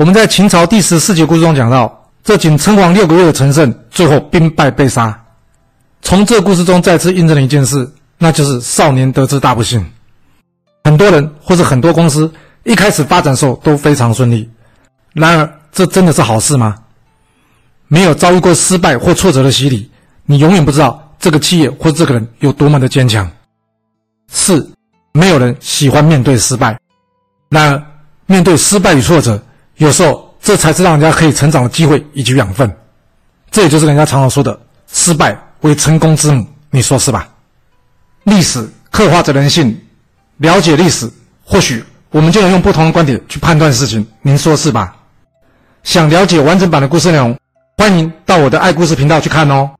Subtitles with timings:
[0.00, 5.14] 我们在秦朝第十四节故事中讲到，这仅称王六个月的陈胜，最后兵败被杀。
[6.00, 9.84] 从这故事中再次印证了一件事，那就是少年得志大不幸。
[10.84, 12.32] 很多人或是很多公司
[12.64, 14.48] 一开始发展时候都非常顺利，
[15.12, 16.76] 然而这真的是好事吗？
[17.86, 19.90] 没有遭遇过失败或挫折的洗礼，
[20.24, 23.30] 你永远不知道这个企业或这个人有多么的坚强。
[24.28, 24.66] 四，
[25.12, 26.78] 没有人喜欢面对失败，
[27.50, 27.82] 然而
[28.24, 29.38] 面对失败与挫折，
[29.80, 32.70] 有时候这才是让人家可以成长的机会以及养分。
[33.50, 34.60] 这也就是人家常常说的
[34.92, 37.26] “失败为成功之母”，你说是吧？
[38.24, 39.80] 历史刻画着人性。
[40.36, 41.10] 了解历史，
[41.44, 44.06] 或许我们就能用不同的观点去判断事情。
[44.20, 44.94] 您说是吧？
[45.82, 47.34] 想了解完整版的故事内容，
[47.78, 49.70] 欢迎到我的爱故事频道去看哦。